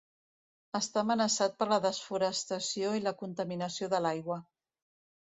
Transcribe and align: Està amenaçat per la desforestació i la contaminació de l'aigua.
Està 0.77 1.01
amenaçat 1.01 1.59
per 1.59 1.67
la 1.71 1.77
desforestació 1.83 2.95
i 3.01 3.05
la 3.09 3.13
contaminació 3.21 3.91
de 3.95 4.01
l'aigua. 4.07 4.39